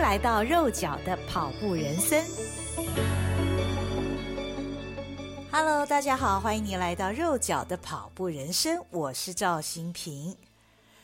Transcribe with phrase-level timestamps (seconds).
[0.00, 2.24] 来到肉脚的跑步人生。
[5.52, 10.34] Hello，大家好，欢迎您来到肉脚的跑步人生，我是赵新平。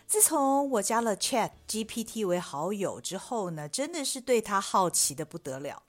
[0.06, 5.82] 自从我加了 Chat GPT 为好友之后呢，真的是对他好奇的不得了。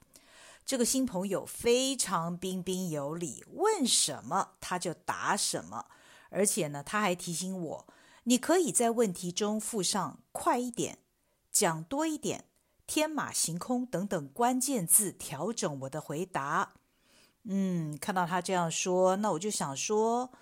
[0.66, 5.86] 这个新朋友非常彬彬有礼，问什么他就答什么，
[6.28, 7.86] 而且呢，他还提醒我，
[8.24, 10.98] 你可以在问题中附上“快一点
[11.50, 12.44] ”“讲多一点”。
[12.88, 16.72] 天马行空等等关键字，调整我的回答。
[17.44, 20.32] 嗯，看到他这样说，那我就想说，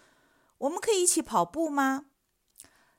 [0.59, 2.07] 我们可以一起跑步吗？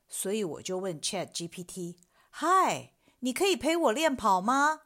[0.09, 1.95] 所以我就问 Chat GPT：“
[2.29, 4.81] 嗨，你可以陪我练跑吗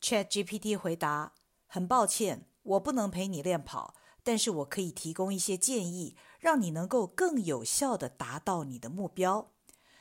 [0.00, 1.34] ？”Chat GPT 回答
[1.66, 9.50] ：“很抱歉，我不能陪你练跑，但是我可以提供一些建议，让你能够更有效地达到你的目标。”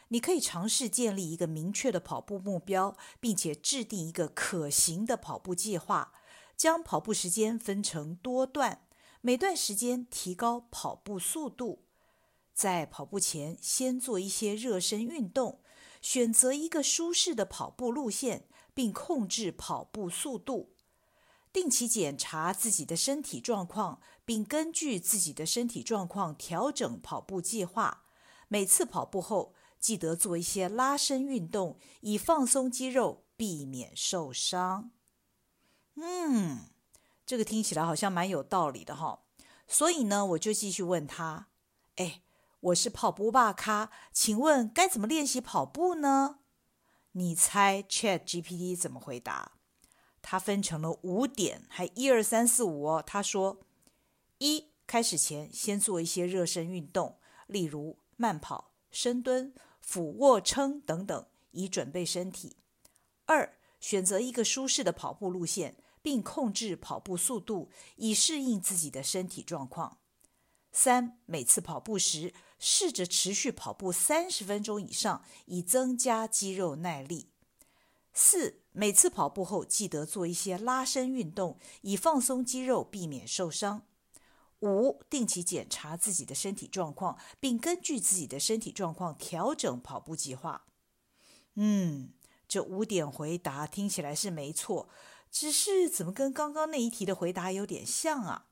[0.10, 6.14] 你可以尝试建立一个明确的跑步目标，并且制定一个可行的跑步计划，
[6.56, 8.82] 将跑步时间分成多段，
[9.22, 11.86] 每段时间提高跑步速度。
[12.54, 15.62] 在跑步前先做一些热身运动，
[16.02, 20.74] 选择一个舒适的跑步路线，并控制跑步速度。
[21.54, 28.06] 定期检查自己的身体状况，并根据自己的身体状况调整跑步计划。
[28.48, 34.92] 每次跑步后，记得做一些拉伸运动，以放松肌肉，避免受伤。
[35.96, 36.70] 嗯，
[37.26, 39.24] 这个听起来好像蛮有道理的哈。
[39.68, 41.48] 所以呢，我就继续问他
[41.98, 42.22] ：“哎，
[42.60, 46.40] 我是跑步大咖，请问该怎么练习跑步呢？”
[47.14, 49.54] 你猜 ChatGPT 怎么回答？
[50.22, 53.04] 他分成了五点，还一二三四五哦。
[53.06, 53.60] 他说：
[54.38, 59.54] 一，开始前先做一些热身运动，例如慢跑、深蹲。
[59.90, 62.58] 俯卧撑等等，以准备身体。
[63.26, 69.98] 二，选择一个舒适的跑步路线，并控制跑步速度，以适应自己的身体状况。
[70.72, 77.32] 三，每次跑步时，试着持续跑步三十分钟以上，以增加肌肉耐力。
[78.14, 83.88] 四，每次跑步后，记得做一些拉伸运动，以放松肌肉，避免受伤。
[84.62, 90.66] 五，定期检查自己的身体状况，并根据自己的身体状况调整跑步计划。
[91.56, 92.12] 嗯，
[92.48, 94.90] 这五点回答听起来是没错，
[95.32, 98.48] 只是怎么跟刚刚那一题的回答有点像啊？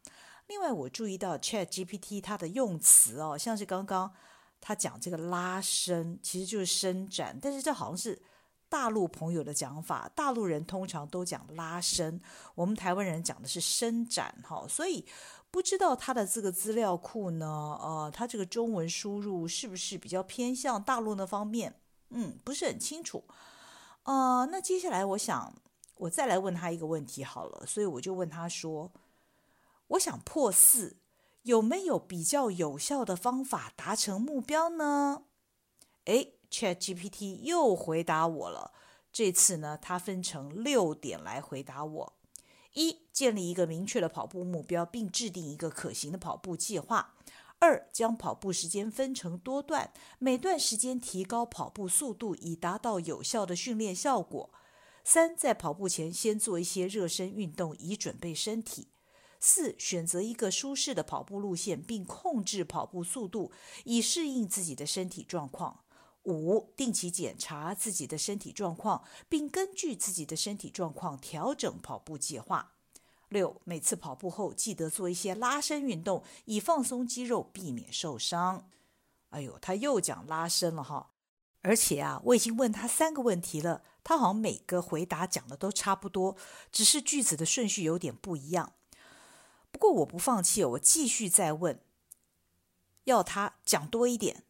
[0.47, 4.13] 另外，我注意到 ChatGPT 它的用词哦，像是刚刚
[4.61, 8.21] 他讲这个拉伸，其实就是伸展，但是这好像是
[8.69, 12.21] 大陆朋友的讲法，大陆人通常都讲拉伸，
[12.55, 15.05] 我们台湾人讲的是伸展哈，所以。
[15.57, 17.47] 不知道他的这个资料库呢？
[17.81, 21.81] 呃，他这个中文输入是不是比较偏向大陆那方面？
[22.11, 23.23] 嗯，不是很清楚。
[24.03, 25.51] 呃，那接下来我想
[25.95, 28.91] 我再来问他一个问题好了，所以我就问他说
[29.97, 30.97] ：“我想破四，
[31.41, 35.23] 有没有比较有效的方法达成目标呢？”
[36.05, 38.73] 诶，ChatGPT 又回答我了。
[39.11, 42.16] 这次呢，他分成六点来回答我。
[42.77, 47.15] 一、建立一个明确的跑步目标，并制定一个可行的跑步计划。
[47.57, 54.51] 二、将跑步时间分成多段，每段时间提高跑步速度，以达到有效的训练效果。
[55.03, 58.89] 三、在跑步前先做一些热身运动，以准备身体。
[59.39, 63.51] 四、选择一个舒适的跑步路线，并控制跑步速度，
[63.85, 65.79] 以适应自己的身体状况。
[66.27, 72.73] 五、定期检查自己的身体状况，并根据自己的身体状况调整跑步计划。
[73.29, 78.69] 六、每次跑步后记得做一些拉伸运动，以放松肌肉，避免受伤。
[79.29, 81.11] 哎呦，他又讲拉伸了哈！
[81.61, 86.37] 而且啊，我已经问他三个问题了，他好像每个回答讲的都差不多，
[86.71, 88.73] 只是句子的顺序有点不一样。
[89.71, 91.81] 不过我不放弃，我继续再问，
[93.03, 94.43] 要他讲多一点。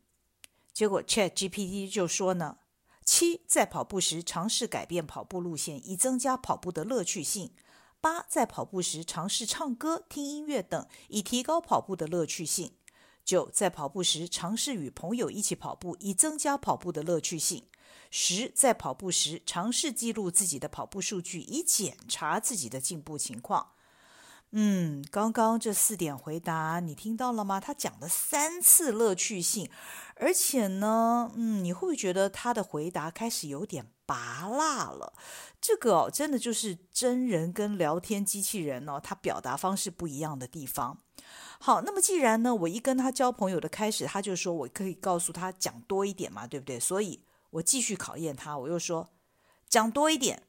[0.77, 2.59] 结果 ChatGPT 就说呢：
[3.03, 7.47] 七，在跑步时尝试改变跑步路线，以增加跑步的乐趣性；
[7.99, 12.73] 八，在跑步时尝试唱歌、听音乐等，以提高跑步的乐趣性；
[13.25, 17.63] 九，在跑步时尝试与朋友一起跑步，以增加跑步的乐趣性；
[18.11, 23.71] 十，在跑步时尝试记录自己的跑步数据，以检查自己的进步情况。
[24.51, 27.59] 嗯，刚刚这四点回答你听到了吗？
[27.59, 29.69] 他讲了三次乐趣性，
[30.15, 35.13] 而且呢，嗯，你会不会觉得他的回答开始有点拔辣了？
[35.59, 40.97] 这个哦，真的就是真人跟聊天机器人哦，他表达方式不一样的地方。
[41.59, 46.79] 好，那么既然呢，我一跟他交朋友的开始，他就说我可以告诉他讲多一点嘛，对不对？
[46.79, 49.09] 所以我继续考验他，我又说
[49.67, 50.43] 讲多一点。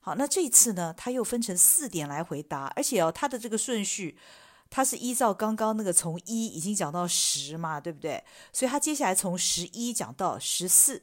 [0.00, 4.16] 好，那这一次呢，他又分成四点来回答，而且哦，他的这个顺序，
[4.70, 8.24] 他是依照刚刚那个从一已经讲到十嘛，对不对？
[8.52, 11.02] 所以他接下来从十一讲到十四。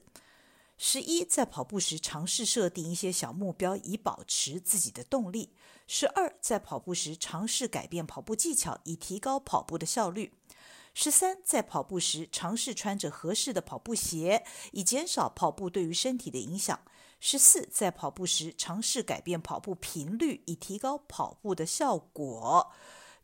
[0.79, 5.53] 十一，在跑步时尝试设定一些小目标，以保持自己的动力。
[5.87, 10.33] 十二，在跑步时尝试改变跑步技巧，以提高跑步的效率。
[10.93, 16.79] 十三，在跑步时尝试穿着合适的跑步鞋，以减少跑步对于身体的影响。
[17.19, 22.71] 十四，在跑步时尝试改变跑步频率，以提高跑步的效果。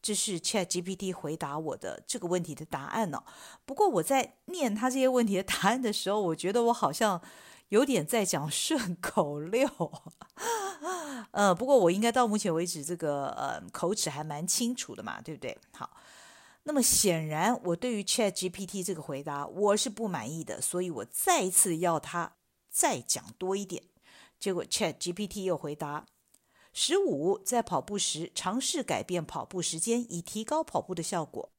[0.02, 3.24] 这是 ChatGPT 回答我的这个问题的答案呢、哦。
[3.66, 7.22] 不过我在念他这些问题的答案的时候，我觉得我好像
[7.70, 9.70] 有点在讲顺口溜。
[11.32, 15.58] 呃，不过我应该到目前为止这个呃口齿还蛮清楚的嘛，对不对？
[15.72, 15.90] 好，
[16.64, 22.34] 那么显然我对于 ChatGPT 这个回答我是不满意的，所以我再一次要他
[22.74, 23.84] 再讲多一点。
[24.38, 26.06] 结果 ChatGPT 又回答。
[26.74, 31.52] 十五，在跑步时尝试改变跑步时间，以提高跑步的效果。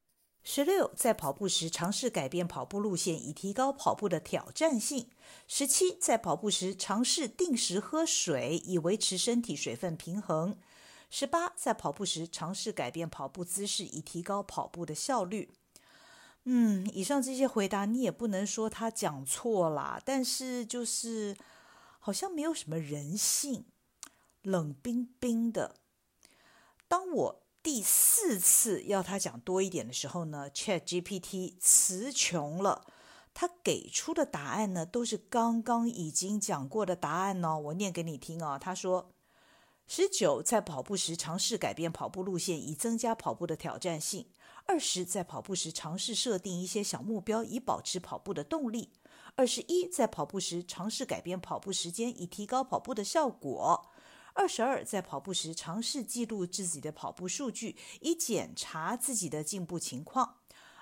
[0.43, 5.09] 十六，在跑步时尝试改变跑步路线，以提高跑步的挑战性。
[5.47, 10.59] 十七，在跑步时尝试定时喝水，以维持身体水分平衡。
[11.09, 15.49] 十八，在跑步时尝试改变跑步姿势，以提高跑步的效率。
[16.45, 21.37] 嗯，以上这些回答你也不能说他讲错啦，但是就是
[21.99, 23.65] 好像没有什么人性。
[24.43, 25.77] 冷冰冰的。
[26.87, 32.87] 当我第四次要他讲多一点的时候呢，ChatGPT 词穷了。
[33.33, 37.59] 他给出的答案呢，都是刚刚已经讲过的答案哦。
[37.59, 38.59] 我念给你听啊、哦。
[38.61, 39.14] 他说：
[39.87, 44.25] 十九，在跑步时尝试改变跑步路线，以增加跑步的挑战性；
[44.67, 48.89] 二十，在跑步时尝试设定一些小目标，以保持跑步的动力；
[49.37, 53.91] 二十一，在跑步时尝试改变跑步时间，以提高跑步的效果。
[54.33, 60.39] 二十二，在跑步时尝试记录自己的跑步数据，以检查自己的进步情况。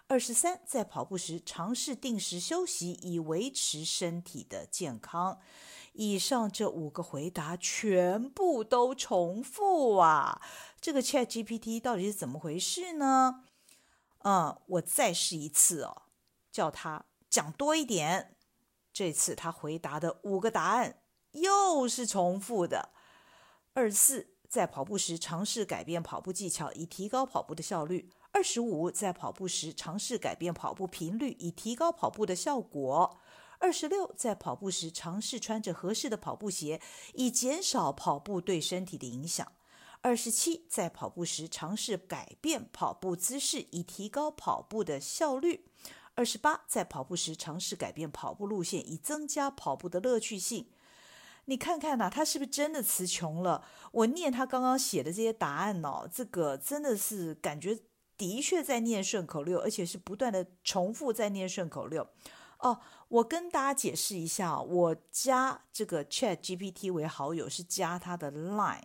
[0.08, 5.40] 二十三，在跑步时尝试定时休息，以维持身体的健康。
[5.92, 10.40] 以上这五个回答全部都重复啊！
[10.80, 13.44] 这个 ChatGPT 到底是怎么回事呢？
[14.24, 16.02] 嗯，我再试一次哦，
[16.50, 18.36] 叫他讲多一点。
[18.92, 21.02] 这次他回答的五个答案
[21.32, 22.90] 又是重复的。
[23.74, 28.10] 二十四，在跑步时尝试改变跑步技巧，以提高跑步的效率。
[28.32, 33.18] 二十五，在跑步时尝试改变跑步频率，以提高跑步的效果。
[33.62, 36.80] 二十六，在跑步时尝试穿着合适的跑步鞋，
[37.14, 39.52] 以减少跑步对身体的影响。
[40.00, 45.64] 二十七，在跑步时尝试改变跑步姿势，以提高跑步的效率。
[46.16, 50.68] 二十八，在跑步时尝试改变跑步路线，以增加跑步的乐趣性。
[51.44, 53.64] 你看看呐、他是不是真的词穷了？
[53.92, 57.78] 我念他刚刚写的这些答案哦，这个真的是感觉
[58.18, 62.04] 的确在念顺口溜，而且是不断的重复在念顺口溜。
[62.62, 68.82] 哦，我跟大家解释一下，我加这个 ChatGPT 为好友是加他的 Line，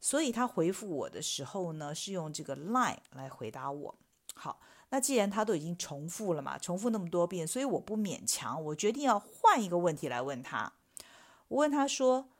[0.00, 3.94] 所以他回复我的时候呢，是用这个 Line 来回答我。
[4.34, 10.72] 好，那既然他都已经重复了嘛，重复那么多遍，所以我不勉强，我决定要换一个问题来问他。
[11.48, 12.30] 我问他说：“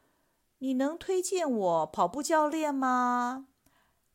[0.61, 3.49] 你能推荐我跑步教练吗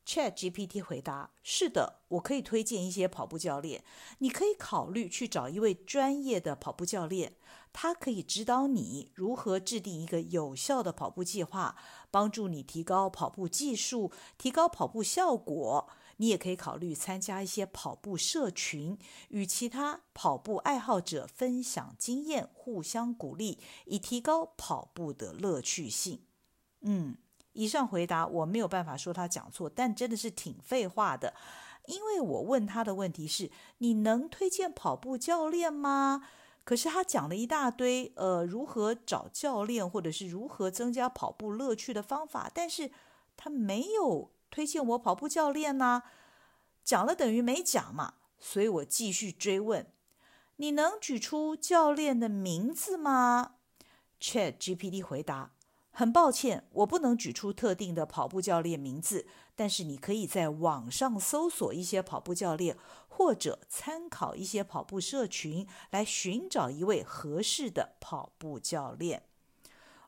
[0.06, 3.84] ？”ChatGPT 回答：“是的，我可以推荐一些跑步教练。
[4.20, 7.36] 你可以考虑去找一位专业的跑步教练，
[7.74, 11.76] 他可以指导你如何制定一个有效的跑步计划，
[12.12, 18.98] 帮助你提高跑步技术，提高跑步效果。”你也可以考虑参加一些跑步社群，
[19.28, 26.22] 与其他跑步爱好者分享经验，互相鼓励，以提高跑步的乐趣性。
[26.84, 27.18] 嗯，
[27.56, 31.34] 以上回答我没有办法说他讲错，但真的是挺废话的，
[31.88, 36.28] 因为我问他的问题是：你能推荐跑步教练吗？
[36.64, 42.92] 可是他讲了一大堆，呃，如何找教练，或者是如何增加跑步乐趣的方法，但是
[43.36, 44.32] 他没有。
[44.52, 46.04] 推荐我跑步教练呢？
[46.82, 49.92] 讲了等于没讲嘛，所以我继续追问：
[50.58, 53.56] 你能举出教练的名字吗
[54.22, 55.52] ？ChatGPT 回答：
[55.98, 59.26] 很抱歉，我不能举出特定的跑步教练名字，
[59.56, 69.24] 但是你可以在网上搜索一些跑步教练，或者参考一些跑步社群，来寻找一位合适的跑步教练。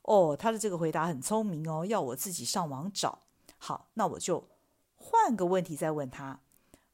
[0.02, 3.20] 哦，他的这个回答很聪明哦，要我自己上网找。
[3.58, 4.50] 好，那我就
[4.96, 6.42] 换个问题再问他。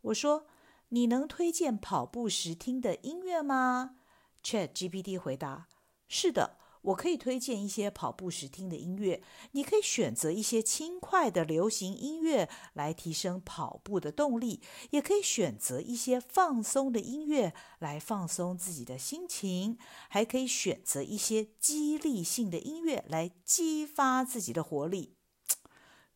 [0.01, 0.45] 我说
[0.89, 3.95] ：“你能推荐跑步时听的音乐吗
[4.43, 5.67] ？”ChatGPT 回答
[6.07, 9.21] ：“是的，我可以推荐一些跑步时听的音乐，
[9.51, 14.61] 你可以选择一些轻快的流行音乐来提升跑步的动力，
[14.91, 19.77] 也可以选择一些放松的音乐来放松自己的心情，
[20.09, 25.15] 还可以选择一些激励性的音乐来激发自己的活力。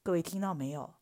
[0.03, 0.95] 各位听到没有？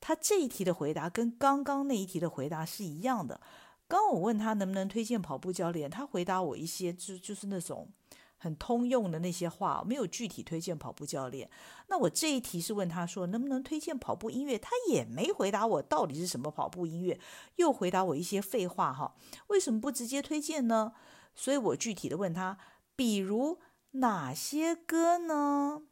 [0.00, 3.40] 他这一题的回答跟刚刚那一题的回答是一样的。
[3.88, 7.90] 刚我问他能不能推荐跑步教练，他回答我一些就就是那种。
[8.38, 11.50] 很通用的那些话，没有具体推荐跑步教练。
[11.88, 17.20] 那我这一题是问他说能不能推荐跑步音乐，他也没回答我到底是什么跑步音乐，
[17.56, 19.14] 又回答我一些废话哈。
[19.48, 20.92] 为什么不直接推荐呢？
[21.34, 22.58] 所以我具体的问他，
[22.96, 23.58] 比如
[23.92, 25.82] 哪些歌呢？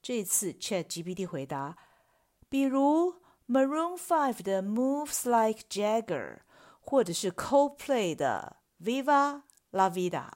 [0.00, 1.76] 这次 ChatGPT 回答，
[2.48, 3.16] 比如
[3.48, 6.38] Maroon Five 的 Moves Like Jagger，
[6.80, 10.30] 或者是 Coldplay 的 Viva La Vida。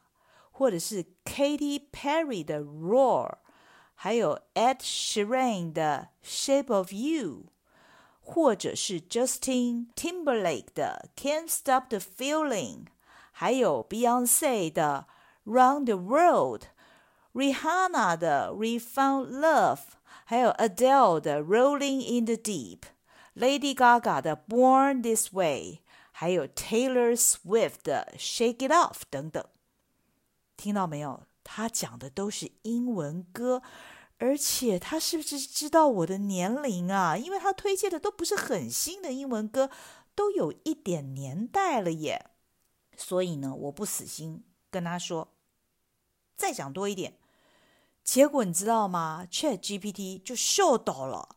[0.51, 3.31] 或者是 Katy Perry 的《Roar》，
[3.93, 7.49] 还有 Ed Sheeran 的《Shape of You》，
[8.21, 12.87] 或者是 Justin Timberlake 的《Can't Stop the Feeling》，
[13.31, 15.05] 还有 Beyonce 的《
[15.51, 19.77] Round the World》，Rihanna 的《We Found Love》，
[20.25, 25.79] 还有 Adele 的《Rolling in the Deep》，Lady Gaga 的《Born This Way》，
[26.11, 29.45] 还有 Taylor Swift 的《Shake It Off》等等。
[30.62, 31.26] 听到没有？
[31.42, 33.62] 他讲的都是英文歌，
[34.18, 37.16] 而且他是不是知道我的年龄啊？
[37.16, 39.70] 因为他推荐的都不是很新的英文歌，
[40.14, 42.30] 都有一点年代了耶。
[42.96, 45.34] 所以呢，我不死心，跟他说
[46.36, 47.18] 再讲多一点。
[48.04, 51.36] 结果你知道吗？ChatGPT 就秀到了，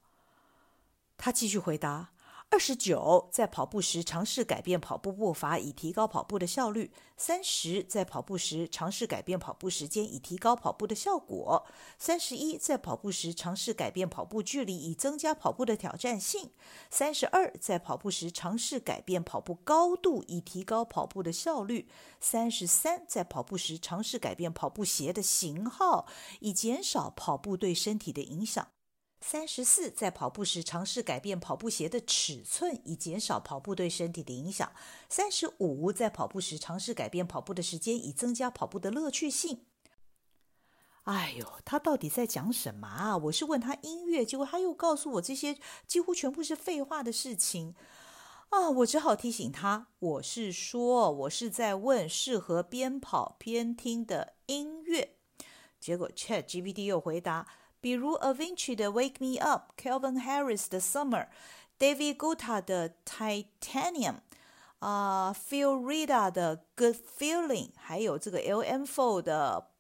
[1.18, 2.12] 他继续回答。
[2.56, 6.90] 二十九，在跑步时尝试改变跑步步伐，以提高跑步的效率。
[7.18, 11.66] 三十，在跑步时尝试改变跑步时间，以提高跑步的效果。
[12.00, 16.52] 三十一，在跑步时尝试改变跑步距离，以增加跑步的挑战性。
[16.90, 21.90] 三十二，在跑步时尝试改变跑步高度，以提高跑步的效率。
[22.22, 26.08] 三十三，在跑步时尝试改变跑步鞋的型号，
[26.40, 28.70] 以减少跑步对身体的影响。
[29.22, 34.72] 三十四，在跑步时尝试改变跑步鞋的尺寸，以减少跑步对身体的影响。
[35.10, 39.66] 三十五，在跑步时尝试改变跑步的时间，以增加跑步的乐趣性。
[41.06, 43.18] 哎呦，他到底在讲什么啊？
[43.18, 45.58] 我是问他音乐，结果他又告诉我这些
[45.88, 47.76] 几乎全部是废话的事情
[48.50, 48.70] 啊！
[48.70, 55.18] 我只好提醒他，我是说，我是在问适合边跑边听的音乐。
[55.80, 57.48] 结果 ChatGPT 又回答。
[57.85, 64.17] 比如 Avicii 的 Wake Me Up，Calvin Harris 的 Summer，David Guetta 的 Titanium，
[64.81, 69.71] 啊、uh,，Phil Rida 的 Good Feeling，还有这个 LM4 的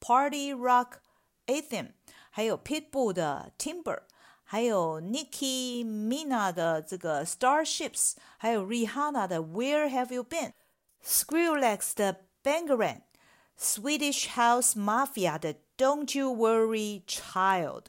[0.00, 0.98] Party Rock
[1.46, 1.92] Anthem，
[2.30, 4.02] 还有 Pitbull 的 Timber，
[4.44, 15.56] 还有 Nicki Minaj 的这个 Starships，还有 Rihanna 的 Where Have You Been，Skrillex 的 Bangarang，Swedish House Mafia 的
[15.77, 17.85] Don't you worry, child。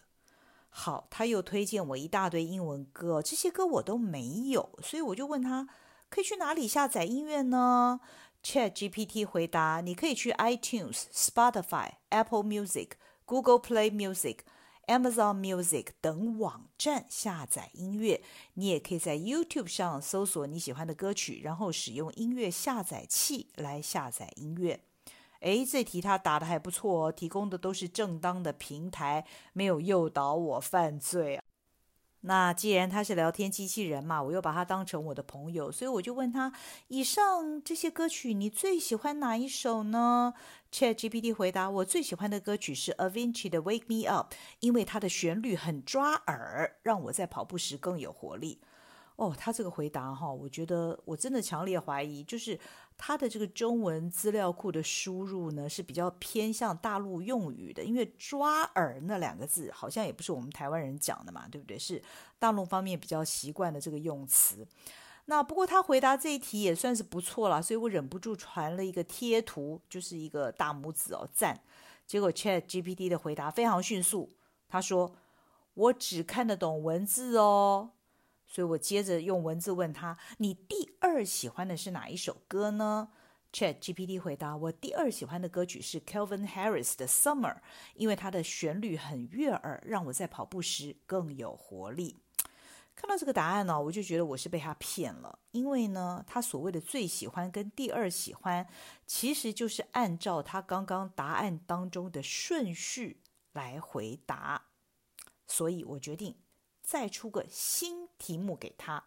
[0.69, 5.69] 好，他又推荐我一大堆英文歌，这些歌我都没有，所以我就问他
[6.11, 8.01] 可以去哪里下载音乐呢
[8.43, 12.91] ？ChatGPT 回答：你可以去 iTunes、Spotify、Apple Music、
[13.25, 14.41] Google Play Music、
[14.87, 18.23] Amazon Music 等网站下载音乐。
[18.55, 24.81] 你也可以在 YouTube 上搜索你喜欢的歌曲，然后使用音乐下载器来下载音乐。
[25.41, 31.43] 诶，这题他答的还不错哦，提供的都是正当的平台，没有诱导我犯罪啊。
[32.23, 36.53] 那既然他是聊天机器人嘛，我又把他当成我的朋友，所以我就问他：
[36.89, 40.35] 以上这些歌曲，你最喜欢哪一首呢
[40.73, 48.61] ？ChatGPT 回答：我最喜欢的歌曲是 Avicii 的《Wake Me Up》，因为它的旋律很抓耳，让我在跑步时更有活力。
[49.17, 52.59] 哦，他这个回答哈，我觉得我真的强烈怀疑，就是。
[52.99, 61.79] 他的这个中文资料库的输入呢，是比较偏向大陆用语的，因为“抓耳”那两个字好像也不是我们台湾人讲的嘛，对不对？
[61.79, 62.03] 是
[62.39, 64.67] 大陆方面比较习惯的这个用词。
[65.27, 71.61] 那不过他回答这一题也算是不错了，所以我忍不住传了一个贴图，就是一个大拇指哦，赞。
[72.07, 74.31] 结果 ChatGPT 的回答非常迅速，
[74.67, 75.15] 他说
[75.75, 77.91] ：“我只看得懂文字哦。”
[78.57, 83.11] 所以我接着用文字问他：“你第二喜欢的是哪一首歌呢
[83.53, 87.55] ？”ChatGPT 回答：“我第二喜欢的歌曲是 Kelvin Harris 的《Summer》，
[87.97, 92.17] 因为它的旋律很悦耳，让我在跑步时更有活力。”
[92.97, 98.67] 看到这个答案呢，我就觉得我是被他骗了，因为呢，他所谓的最喜欢跟第二喜欢，
[99.07, 103.21] 其实就是按照他刚刚答案当中的顺序
[103.53, 104.69] 来回答，
[105.47, 106.35] 所以我决定
[106.87, 109.07] 再出个新题目给他。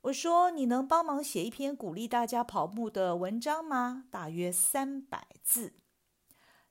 [0.00, 4.06] 我说：“你能帮忙写一篇鼓励大家跑步的文章吗？
[4.10, 5.74] 大约三百字。”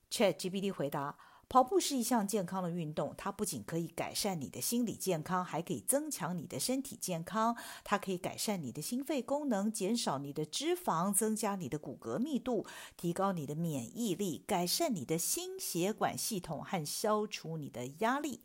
[0.09, 1.17] ChatGPT 回答。
[1.47, 7.57] 跑步是一项健康的运动，它不仅可以改善你的心理健康，还可以增强你的身体健康。
[7.83, 12.65] 它可以改善你的心肺功能，减少你的脂肪，增加你的骨骼密度，
[12.95, 18.39] 提高你的免疫力，改善你的心血管系统和消除你的压力。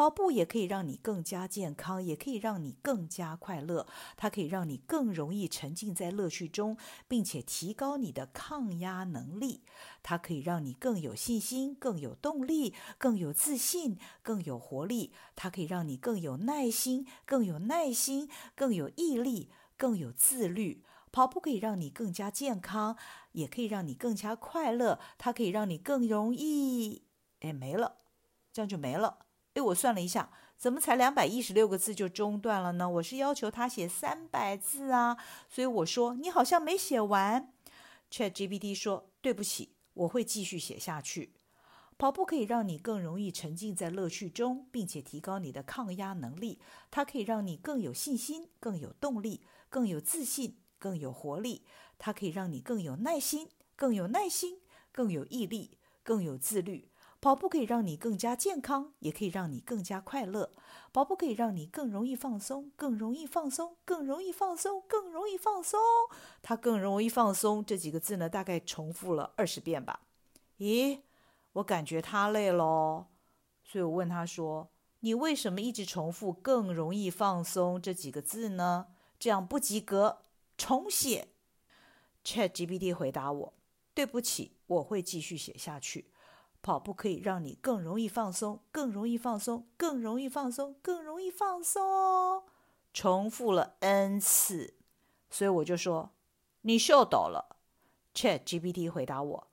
[0.00, 3.86] 跑步也可以让你更加健康，也可以让你更加快乐。
[4.16, 9.62] 它可以让你更容易沉浸在乐趣中，并且提高你的抗压能力。
[10.02, 15.12] 它可以让你更有信心、更有动力、更有自信、更有活力。
[15.36, 20.82] 它可以让你更有耐心、更有耐心、更有毅力、更有自律。
[21.12, 22.96] 跑步可以让你更加健康，
[23.32, 24.98] 也可以让你更加快乐。
[25.18, 27.02] 它可以让你更容易……
[27.40, 27.98] 哎，没了，
[28.50, 29.26] 这样就没了。
[29.54, 32.88] 诶，我算了一下，怎么才两百一十六个字就中断了呢？
[32.88, 35.16] 我是要求他写三百字啊，
[35.48, 37.52] 所以我说你好像没写完。
[38.10, 41.34] ChatGPT 说：“对不起，我会继续写下去。”
[41.98, 46.58] 跑步可以让你更容易沉浸在乐趣中，并且提高你的抗压能力。
[46.90, 51.64] 它可以让你更有信心、更有动力、更有自信、更有活力。
[51.98, 56.89] 它可以让你更有耐心、更有耐心、更有毅力、更有自律。
[57.20, 60.50] 跑步可以让你更加健康，也可以让你更加快乐。
[60.92, 65.78] 跑步可以让你更容易放松，更容易放松，更容易放松，更容易放松。
[66.40, 70.00] 它更容易放松这几个字呢，大概重复了二十遍吧。
[70.58, 71.00] 咦，
[71.52, 73.06] 我感觉他累了，
[73.62, 78.86] 所以我问他说：“你为什么一直重复‘更容易放松’这几个字呢？
[79.18, 80.22] 这样不及格，
[80.56, 81.28] 重写。”
[82.24, 83.54] ChatGPT 回答我
[83.94, 86.10] ：“对不起，我会继续写下去。”
[86.62, 92.42] 跑步可以让你更容易放松，更容易放松，更容易放松，更容易放松。
[92.92, 94.74] 重复了 n 次，
[95.30, 96.10] 所以我就说
[96.62, 97.56] 你秀逗了。
[98.12, 99.46] ChatGPT 回答我：“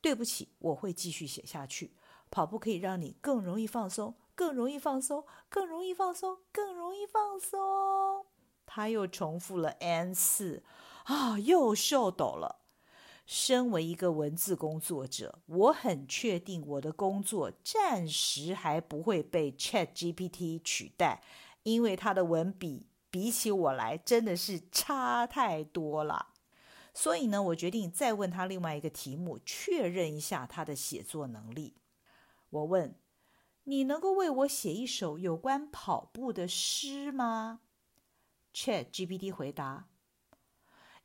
[0.00, 1.96] 对不起，我会继续写下去。
[2.30, 8.24] 跑步可以让你更容易放松，更容易放松，更容易放松，更容易放松。”
[8.64, 10.62] 他又重复了 n 次，
[11.04, 12.63] 啊，又秀逗了。
[13.26, 21.22] 身为一个文字工作者，我很确定我的工作暂时还不会被 ChatGPT 取代，
[21.62, 26.28] 因为它的文笔比起我来真的是差太多了。
[26.92, 31.74] 所以呢，我决定再问他另外一个题目，确认一下他的写作能力。
[32.50, 32.96] 我问
[33.64, 37.62] ：“你能够为我写一首有关跑步的诗吗
[38.54, 39.88] ？”ChatGPT 回答。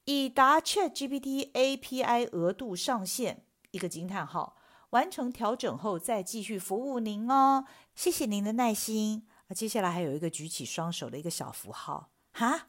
[0.10, 4.58] 已达 ChatGPT API 额度上限，一个惊叹号。
[4.90, 9.28] 完成调整后再继续服务您哦，谢谢您的耐心。
[9.48, 12.10] 啊，接下来还有一个举起双手的一个小符号。
[12.32, 12.66] 哈，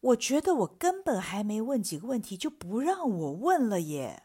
[0.00, 4.24] 我觉得我根本还没问几个问题就不让我问了耶。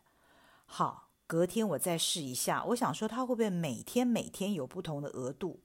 [0.66, 2.66] 好，隔天我再试一下。
[2.66, 5.62] 我想说他会不会每天每天有不同的额度，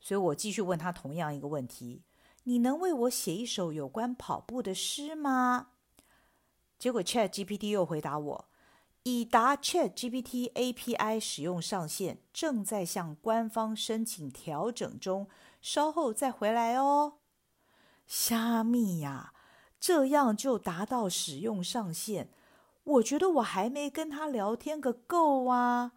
[0.00, 2.04] 所以我继续问他同样一个问题：
[2.44, 5.72] 你能为我写一首有关跑步的诗吗？
[6.80, 8.48] 结果 ChatGPT 又回答我
[9.04, 15.28] ：“已达 ChatGPT API 使用上限，正在向官方申请调整中，
[15.60, 17.18] 稍后再回来哦。”
[18.08, 19.34] 虾米呀，
[19.78, 22.30] 这样就达到使用上限？
[22.84, 25.92] 我觉得我还没跟他聊天个够啊！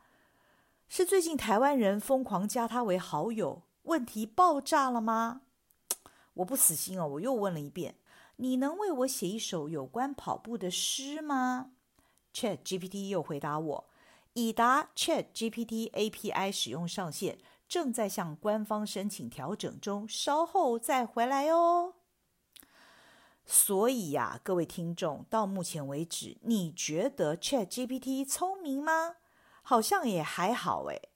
[0.89, 5.43] 是最近台湾人疯狂加他为好友，问题爆炸了吗？
[6.35, 7.95] 我不死心哦，我又问了一遍。
[8.43, 11.71] 你能为我写一首有关跑步的诗吗
[12.33, 13.89] ？ChatGPT 又回答我：
[14.33, 17.37] 已达 ChatGPT API 使用上限，
[17.69, 21.93] 正在向官方申请调整中，稍后再回来哦。
[23.45, 29.15] 所以呀，各位听众，到目前为止，你觉得 ChatGPT 聪明吗？
[29.61, 31.12] 好像也还好诶。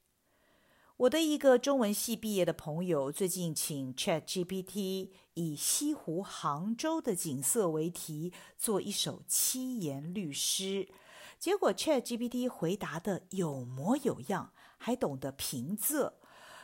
[0.97, 10.89] 我的一个中文系毕业的朋友，最近请 ChatGPT 以西湖杭州的景色为题，做一首七言律诗。
[11.37, 16.13] 结果 ChatGPT 回答的有模有样，还懂得平仄，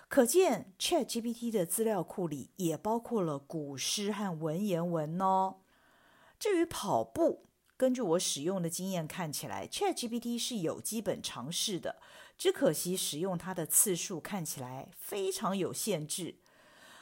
[0.07, 5.57] 可见 ChatGPT 的资料库里也包括了古诗和文言文哦。
[6.39, 7.45] 至于跑步，
[7.77, 11.97] 根据我使用的经验看起来，ChatGPT 是有基本常识的。
[12.43, 16.35] 只可惜使用它的次数看起来非常有限制。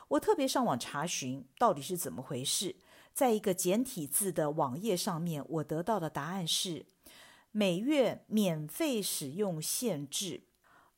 [0.10, 2.76] 我特别上网查询到底是怎么回事，
[3.12, 6.86] 在一个简体字的网页上面，我得到的答案是
[7.50, 10.44] 每月免费使用限制。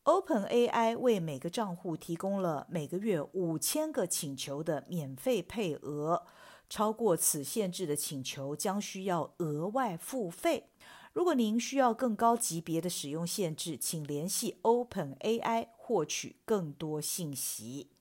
[0.04, 6.22] OpenAI 为每个账户提供了每个月五千个请求的免费配额，
[6.70, 10.72] 超过此限制的请求将需要额外付费。
[11.14, 17.92] 如果您需要更高级别的使用限制，请联系 OpenAI 获取更多信息。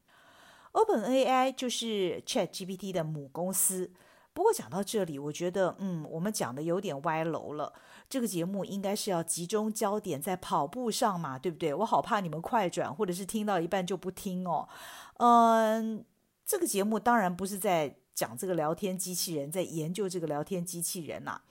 [0.72, 3.92] OpenAI 就是 ChatGPT 的母公司。
[4.32, 7.74] 不过讲到这里，我觉得，嗯，我们讲的有点歪楼了。
[8.08, 11.74] 这个节目应该是要集中焦点在跑步上嘛，对不对？
[11.74, 14.66] 我好怕你们快转，或者是听到一半就不听哦。
[15.18, 16.02] 嗯，
[16.46, 21.42] 这个节目当然不是在讲这个聊天机器人，在研究这个聊天机器人呐、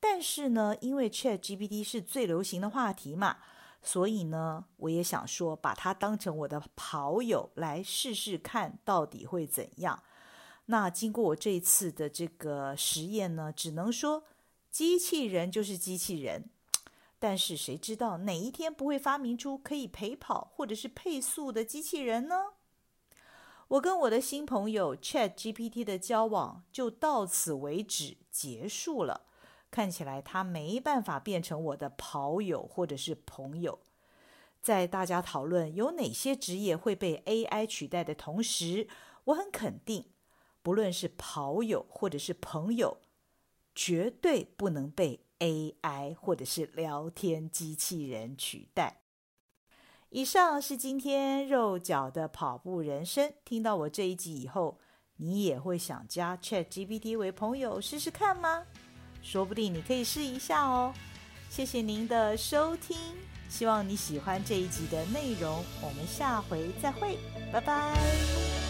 [0.00, 3.36] 但是呢，因为 ChatGPT 是最流行的话题嘛，
[3.82, 10.02] 所以呢，我也想说，把它当成我的跑友来试试看，到底会怎样。
[10.66, 14.24] 那经过我这一次的这个实验呢，只能说
[14.70, 16.48] 机器人就是机器人，
[17.18, 22.36] 但是谁知道哪一天不会发明出可以陪跑或者是配速的机器人呢？
[23.68, 29.26] 我跟我的新朋友 ChatGPT 的交往就到此为止结束了。
[29.70, 33.78] 看起来他没办法变成我的跑友或者是朋友。
[34.60, 38.88] 在大家讨论有哪些职业会被 AI 取代的同时，
[39.24, 40.06] 我很肯定，
[40.62, 42.98] 不论是跑友或者是朋友，
[43.74, 48.98] 绝对不能被 AI 或者是聊天机器人取代。
[50.10, 53.32] 以上是今天肉脚的跑步人生。
[53.44, 54.78] 听到我这一集以后，
[55.16, 58.66] 你也会想加 ChatGPT 为朋友试试看吗？
[59.22, 60.92] 说不定你可以试一下哦。
[61.48, 62.96] 谢谢您的收听，
[63.48, 65.64] 希望你喜欢这一集的内容。
[65.82, 67.18] 我们下回再会，
[67.52, 68.69] 拜拜。